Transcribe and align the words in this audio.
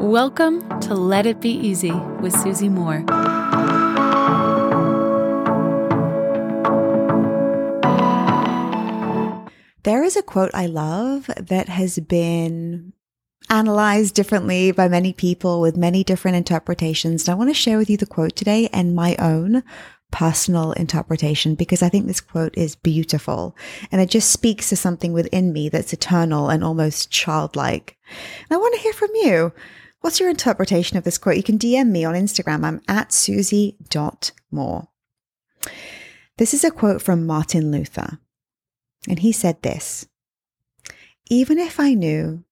Welcome 0.00 0.80
to 0.80 0.94
Let 0.94 1.26
It 1.26 1.42
Be 1.42 1.50
Easy 1.50 1.92
with 1.92 2.32
Susie 2.32 2.70
Moore. 2.70 3.04
There 9.82 10.02
is 10.02 10.16
a 10.16 10.22
quote 10.22 10.52
I 10.54 10.64
love 10.64 11.30
that 11.36 11.68
has 11.68 11.98
been 11.98 12.94
analyzed 13.50 14.14
differently 14.14 14.72
by 14.72 14.88
many 14.88 15.12
people 15.12 15.60
with 15.60 15.76
many 15.76 16.02
different 16.02 16.38
interpretations. 16.38 17.28
And 17.28 17.34
I 17.34 17.38
want 17.38 17.50
to 17.50 17.54
share 17.54 17.76
with 17.76 17.90
you 17.90 17.98
the 17.98 18.06
quote 18.06 18.34
today 18.34 18.70
and 18.72 18.94
my 18.94 19.16
own 19.18 19.62
personal 20.10 20.72
interpretation 20.72 21.54
because 21.54 21.82
I 21.82 21.90
think 21.90 22.06
this 22.06 22.22
quote 22.22 22.56
is 22.56 22.74
beautiful 22.74 23.54
and 23.92 24.00
it 24.00 24.08
just 24.08 24.30
speaks 24.30 24.70
to 24.70 24.76
something 24.76 25.12
within 25.12 25.52
me 25.52 25.68
that's 25.68 25.92
eternal 25.92 26.48
and 26.48 26.64
almost 26.64 27.10
childlike. 27.10 27.98
And 28.48 28.56
I 28.56 28.56
want 28.56 28.74
to 28.76 28.80
hear 28.80 28.94
from 28.94 29.10
you. 29.14 29.52
What's 30.00 30.18
your 30.18 30.30
interpretation 30.30 30.96
of 30.96 31.04
this 31.04 31.18
quote? 31.18 31.36
You 31.36 31.42
can 31.42 31.58
DM 31.58 31.88
me 31.88 32.04
on 32.04 32.14
Instagram. 32.14 32.64
I'm 32.64 32.80
at 32.88 33.12
susie.moore. 33.12 34.88
This 36.38 36.54
is 36.54 36.64
a 36.64 36.70
quote 36.70 37.02
from 37.02 37.26
Martin 37.26 37.70
Luther. 37.70 38.18
And 39.08 39.18
he 39.18 39.32
said 39.32 39.60
this 39.62 40.06
Even 41.28 41.58
if 41.58 41.78
I 41.78 41.92
knew 41.92 42.44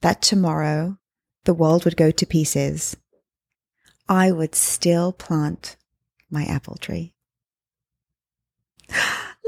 that 0.00 0.22
tomorrow 0.22 0.98
the 1.44 1.54
world 1.54 1.84
would 1.84 1.96
go 1.96 2.10
to 2.10 2.26
pieces, 2.26 2.96
I 4.08 4.32
would 4.32 4.54
still 4.56 5.12
plant 5.12 5.76
my 6.30 6.44
apple 6.44 6.76
tree. 6.76 7.14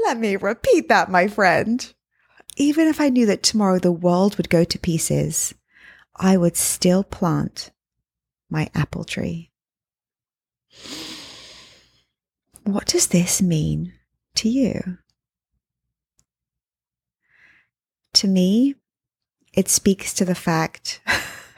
Let 0.03 0.17
me 0.17 0.37
repeat 0.37 0.87
that, 0.87 1.11
my 1.11 1.27
friend. 1.27 1.93
Even 2.57 2.87
if 2.87 3.01
I 3.01 3.09
knew 3.09 3.25
that 3.25 3.43
tomorrow 3.43 3.79
the 3.79 3.91
world 3.91 4.37
would 4.37 4.49
go 4.49 4.63
to 4.63 4.79
pieces, 4.79 5.53
I 6.15 6.37
would 6.37 6.57
still 6.57 7.03
plant 7.03 7.71
my 8.49 8.69
apple 8.75 9.03
tree. 9.03 9.51
What 12.63 12.85
does 12.85 13.07
this 13.07 13.41
mean 13.41 13.93
to 14.35 14.49
you? 14.49 14.97
To 18.13 18.27
me, 18.27 18.75
it 19.53 19.67
speaks 19.67 20.13
to 20.13 20.25
the 20.25 20.35
fact 20.35 21.01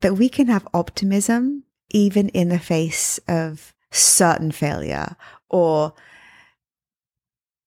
that 0.00 0.14
we 0.14 0.28
can 0.28 0.48
have 0.48 0.66
optimism 0.74 1.64
even 1.90 2.28
in 2.30 2.48
the 2.48 2.58
face 2.58 3.18
of 3.28 3.74
certain 3.90 4.52
failure 4.52 5.16
or 5.48 5.94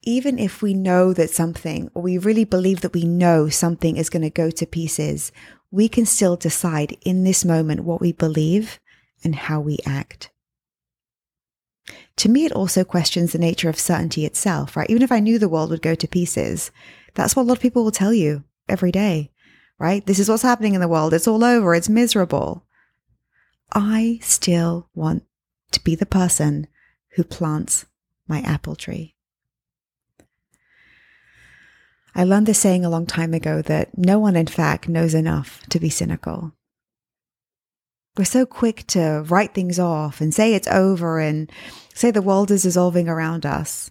even 0.03 0.39
if 0.39 0.61
we 0.61 0.73
know 0.73 1.13
that 1.13 1.29
something 1.29 1.89
or 1.93 2.01
we 2.01 2.17
really 2.17 2.45
believe 2.45 2.81
that 2.81 2.93
we 2.93 3.05
know 3.05 3.49
something 3.49 3.97
is 3.97 4.09
going 4.09 4.23
to 4.23 4.29
go 4.29 4.49
to 4.49 4.65
pieces, 4.65 5.31
we 5.69 5.87
can 5.87 6.05
still 6.05 6.35
decide 6.35 6.97
in 7.01 7.23
this 7.23 7.45
moment 7.45 7.83
what 7.83 8.01
we 8.01 8.11
believe 8.11 8.79
and 9.23 9.35
how 9.35 9.59
we 9.59 9.77
act. 9.85 10.31
To 12.17 12.29
me, 12.29 12.45
it 12.45 12.51
also 12.51 12.83
questions 12.83 13.31
the 13.31 13.39
nature 13.39 13.69
of 13.69 13.79
certainty 13.79 14.25
itself, 14.25 14.75
right? 14.75 14.89
Even 14.89 15.01
if 15.01 15.11
I 15.11 15.19
knew 15.19 15.39
the 15.39 15.49
world 15.49 15.69
would 15.69 15.81
go 15.81 15.95
to 15.95 16.07
pieces, 16.07 16.71
that's 17.13 17.35
what 17.35 17.43
a 17.43 17.45
lot 17.45 17.57
of 17.57 17.61
people 17.61 17.83
will 17.83 17.91
tell 17.91 18.13
you 18.13 18.43
every 18.67 18.91
day, 18.91 19.31
right? 19.79 20.05
This 20.05 20.19
is 20.19 20.29
what's 20.29 20.43
happening 20.43 20.73
in 20.73 20.81
the 20.81 20.87
world. 20.87 21.13
It's 21.13 21.27
all 21.27 21.43
over. 21.43 21.73
It's 21.73 21.89
miserable. 21.89 22.65
I 23.71 24.19
still 24.21 24.89
want 24.93 25.23
to 25.71 25.83
be 25.83 25.95
the 25.95 26.05
person 26.05 26.67
who 27.15 27.23
plants 27.23 27.85
my 28.27 28.41
apple 28.41 28.75
tree. 28.75 29.15
I 32.13 32.23
learned 32.23 32.47
this 32.47 32.59
saying 32.59 32.83
a 32.83 32.89
long 32.89 33.05
time 33.05 33.33
ago 33.33 33.61
that 33.63 33.97
no 33.97 34.19
one, 34.19 34.35
in 34.35 34.47
fact, 34.47 34.89
knows 34.89 35.13
enough 35.13 35.61
to 35.69 35.79
be 35.79 35.89
cynical. 35.89 36.53
We're 38.17 38.25
so 38.25 38.45
quick 38.45 38.85
to 38.87 39.23
write 39.27 39.53
things 39.53 39.79
off 39.79 40.19
and 40.19 40.33
say 40.33 40.53
it's 40.53 40.67
over 40.67 41.19
and 41.19 41.49
say 41.93 42.11
the 42.11 42.21
world 42.21 42.51
is 42.51 42.63
dissolving 42.63 43.07
around 43.07 43.45
us. 43.45 43.89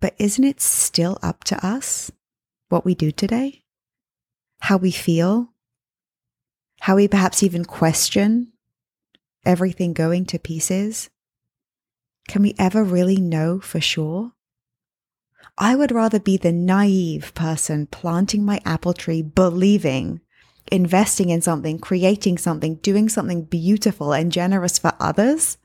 But 0.00 0.14
isn't 0.18 0.44
it 0.44 0.60
still 0.60 1.18
up 1.22 1.44
to 1.44 1.66
us 1.66 2.10
what 2.68 2.84
we 2.84 2.94
do 2.94 3.10
today? 3.10 3.62
How 4.60 4.78
we 4.78 4.90
feel? 4.90 5.52
How 6.80 6.96
we 6.96 7.08
perhaps 7.08 7.42
even 7.42 7.64
question 7.64 8.52
everything 9.44 9.92
going 9.92 10.24
to 10.26 10.38
pieces? 10.38 11.10
Can 12.28 12.42
we 12.42 12.54
ever 12.58 12.82
really 12.82 13.18
know 13.18 13.60
for 13.60 13.80
sure? 13.80 14.32
I 15.58 15.74
would 15.74 15.90
rather 15.90 16.20
be 16.20 16.36
the 16.36 16.52
naive 16.52 17.32
person 17.34 17.86
planting 17.86 18.44
my 18.44 18.60
apple 18.64 18.92
tree, 18.92 19.22
believing, 19.22 20.20
investing 20.70 21.30
in 21.30 21.40
something, 21.40 21.78
creating 21.78 22.38
something, 22.38 22.76
doing 22.76 23.08
something 23.08 23.44
beautiful 23.44 24.12
and 24.12 24.30
generous 24.30 24.78
for 24.78 24.92
others 25.00 25.56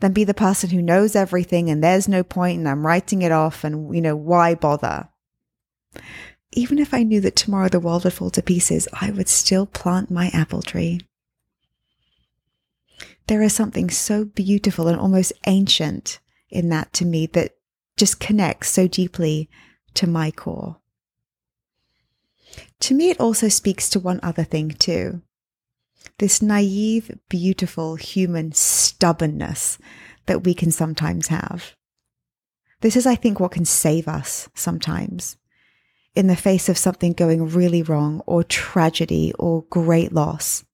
than 0.00 0.12
be 0.12 0.24
the 0.24 0.34
person 0.34 0.70
who 0.70 0.82
knows 0.82 1.14
everything 1.14 1.70
and 1.70 1.82
there's 1.82 2.08
no 2.08 2.24
point 2.24 2.58
and 2.58 2.68
I'm 2.68 2.86
writing 2.86 3.22
it 3.22 3.30
off 3.30 3.62
and, 3.62 3.94
you 3.94 4.00
know, 4.00 4.16
why 4.16 4.54
bother? 4.54 5.08
Even 6.52 6.78
if 6.78 6.92
I 6.92 7.02
knew 7.02 7.20
that 7.20 7.36
tomorrow 7.36 7.68
the 7.68 7.80
world 7.80 8.04
would 8.04 8.12
fall 8.12 8.30
to 8.30 8.42
pieces, 8.42 8.88
I 8.92 9.10
would 9.10 9.28
still 9.28 9.66
plant 9.66 10.10
my 10.10 10.28
apple 10.32 10.62
tree. 10.62 11.00
There 13.26 13.42
is 13.42 13.54
something 13.54 13.90
so 13.90 14.24
beautiful 14.24 14.88
and 14.88 14.98
almost 14.98 15.32
ancient 15.46 16.18
in 16.50 16.68
that 16.70 16.92
to 16.94 17.04
me 17.04 17.26
that 17.28 17.52
just 17.96 18.20
connects 18.20 18.68
so 18.70 18.88
deeply 18.88 19.48
to 19.94 20.06
my 20.06 20.30
core. 20.30 20.78
To 22.80 22.94
me, 22.94 23.10
it 23.10 23.20
also 23.20 23.48
speaks 23.48 23.88
to 23.90 24.00
one 24.00 24.20
other 24.22 24.44
thing 24.44 24.70
too 24.70 25.22
this 26.18 26.40
naive, 26.40 27.10
beautiful 27.28 27.96
human 27.96 28.52
stubbornness 28.52 29.78
that 30.26 30.44
we 30.44 30.54
can 30.54 30.70
sometimes 30.70 31.26
have. 31.28 31.74
This 32.82 32.94
is, 32.94 33.06
I 33.06 33.14
think, 33.14 33.40
what 33.40 33.52
can 33.52 33.64
save 33.64 34.06
us 34.06 34.48
sometimes 34.54 35.36
in 36.14 36.28
the 36.28 36.36
face 36.36 36.68
of 36.68 36.78
something 36.78 37.12
going 37.12 37.48
really 37.48 37.82
wrong 37.82 38.22
or 38.26 38.44
tragedy 38.44 39.32
or 39.38 39.64
great 39.70 40.12
loss. 40.12 40.64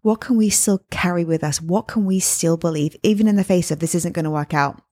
What 0.00 0.20
can 0.20 0.36
we 0.36 0.48
still 0.50 0.84
carry 0.90 1.24
with 1.24 1.44
us? 1.44 1.60
What 1.60 1.86
can 1.88 2.04
we 2.04 2.20
still 2.20 2.56
believe, 2.56 2.96
even 3.02 3.26
in 3.26 3.36
the 3.36 3.44
face 3.44 3.70
of 3.70 3.78
this 3.80 3.94
isn't 3.94 4.12
going 4.12 4.24
to 4.24 4.30
work 4.30 4.54
out? 4.54 4.82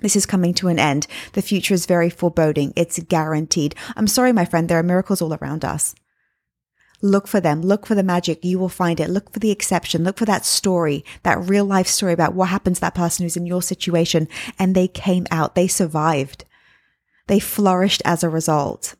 This 0.00 0.16
is 0.16 0.26
coming 0.26 0.52
to 0.54 0.68
an 0.68 0.78
end. 0.78 1.06
The 1.32 1.42
future 1.42 1.74
is 1.74 1.86
very 1.86 2.10
foreboding. 2.10 2.72
It's 2.76 2.98
guaranteed. 2.98 3.74
I'm 3.96 4.06
sorry, 4.06 4.32
my 4.32 4.44
friend, 4.44 4.68
there 4.68 4.78
are 4.78 4.82
miracles 4.82 5.22
all 5.22 5.34
around 5.34 5.64
us. 5.64 5.94
Look 7.02 7.28
for 7.28 7.40
them. 7.40 7.62
Look 7.62 7.86
for 7.86 7.94
the 7.94 8.02
magic. 8.02 8.44
You 8.44 8.58
will 8.58 8.68
find 8.68 9.00
it. 9.00 9.10
Look 9.10 9.32
for 9.32 9.38
the 9.38 9.50
exception. 9.50 10.04
Look 10.04 10.18
for 10.18 10.24
that 10.24 10.44
story, 10.44 11.04
that 11.22 11.38
real 11.48 11.64
life 11.64 11.86
story 11.86 12.12
about 12.12 12.34
what 12.34 12.48
happens 12.48 12.78
to 12.78 12.80
that 12.82 12.94
person 12.94 13.24
who's 13.24 13.36
in 13.36 13.46
your 13.46 13.62
situation. 13.62 14.28
And 14.58 14.74
they 14.74 14.88
came 14.88 15.26
out. 15.30 15.54
They 15.54 15.68
survived. 15.68 16.44
They 17.26 17.38
flourished 17.38 18.02
as 18.04 18.22
a 18.22 18.30
result. 18.30 18.94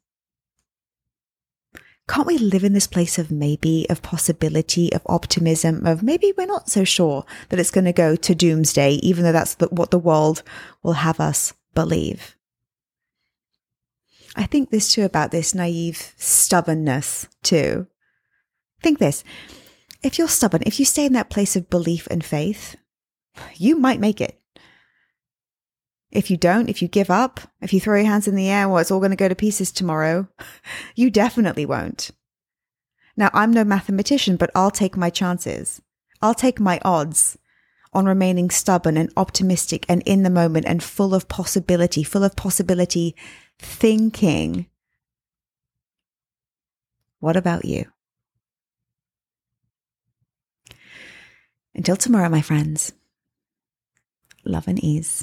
Can't 2.08 2.26
we 2.26 2.38
live 2.38 2.62
in 2.62 2.72
this 2.72 2.86
place 2.86 3.18
of 3.18 3.32
maybe, 3.32 3.86
of 3.90 4.00
possibility, 4.00 4.92
of 4.92 5.02
optimism, 5.06 5.84
of 5.84 6.02
maybe 6.02 6.32
we're 6.36 6.46
not 6.46 6.70
so 6.70 6.84
sure 6.84 7.24
that 7.48 7.58
it's 7.58 7.72
going 7.72 7.84
to 7.84 7.92
go 7.92 8.14
to 8.14 8.34
doomsday, 8.34 8.94
even 9.02 9.24
though 9.24 9.32
that's 9.32 9.56
the, 9.56 9.66
what 9.68 9.90
the 9.90 9.98
world 9.98 10.42
will 10.84 10.92
have 10.94 11.18
us 11.18 11.52
believe? 11.74 12.36
I 14.36 14.44
think 14.44 14.70
this 14.70 14.92
too 14.92 15.04
about 15.04 15.30
this 15.32 15.54
naive 15.54 16.12
stubbornness 16.16 17.26
too. 17.42 17.88
Think 18.82 18.98
this. 18.98 19.24
If 20.02 20.18
you're 20.18 20.28
stubborn, 20.28 20.62
if 20.66 20.78
you 20.78 20.84
stay 20.84 21.06
in 21.06 21.14
that 21.14 21.30
place 21.30 21.56
of 21.56 21.70
belief 21.70 22.06
and 22.10 22.24
faith, 22.24 22.76
you 23.56 23.76
might 23.76 23.98
make 23.98 24.20
it. 24.20 24.40
If 26.16 26.31
you 26.31 26.38
don't, 26.38 26.71
if 26.71 26.81
you 26.81 26.88
give 26.88 27.10
up, 27.10 27.41
if 27.60 27.75
you 27.75 27.81
throw 27.81 27.97
your 27.99 28.06
hands 28.06 28.27
in 28.27 28.37
the 28.37 28.49
air, 28.49 28.69
well, 28.69 28.78
it's 28.78 28.91
all 28.91 29.00
going 29.00 29.10
to 29.10 29.16
go 29.16 29.28
to 29.28 29.34
pieces 29.34 29.71
tomorrow, 29.71 30.27
you 30.97 31.10
definitely 31.10 31.66
won't. 31.66 32.10
Now, 33.19 33.28
I'm 33.34 33.53
no 33.53 33.65
mathematician, 33.65 34.36
but 34.36 34.51
I'll 34.54 34.71
take 34.71 34.97
my 34.97 35.10
chances. 35.10 35.83
I'll 36.22 36.34
take 36.34 36.59
my 36.59 36.80
odds 36.83 37.36
on 37.92 38.07
remaining 38.07 38.48
stubborn 38.48 38.97
and 38.97 39.13
optimistic 39.15 39.84
and 39.91 40.03
in 40.07 40.22
the 40.22 40.30
moment 40.30 40.65
and 40.66 40.83
full 40.83 41.15
of 41.15 41.28
possibility, 41.28 42.03
full 42.03 42.24
of 42.24 42.34
possibility 42.34 43.15
thinking. 43.59 44.66
What 47.21 47.36
about 47.36 47.66
you? 47.66 47.86
Until 51.74 51.97
tomorrow, 51.97 52.30
my 52.30 52.41
friends, 52.41 52.95
love 54.47 54.66
and 54.66 54.83
ease. 54.83 55.22